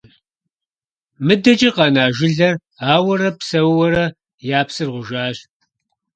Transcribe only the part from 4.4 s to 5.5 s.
я псыр гъужащ.